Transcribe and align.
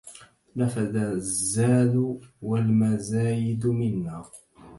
نفد 0.55 0.95
الزاد 0.95 2.21
والمزايد 2.41 3.65
منا 3.67 4.23